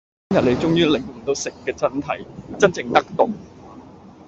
[0.31, 2.25] 今日你終於領悟到食嘅真諦，
[2.57, 3.29] 真正得道